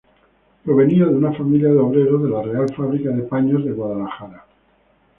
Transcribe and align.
Provenía 0.65 1.05
de 1.05 1.13
una 1.13 1.31
familia 1.31 1.69
de 1.69 1.77
obreros 1.77 2.23
de 2.23 2.29
la 2.31 2.41
Real 2.41 2.73
Fábrica 2.75 3.11
de 3.11 3.21
Paños 3.21 3.63
de 3.63 3.71
Guadalajara. 3.71 4.47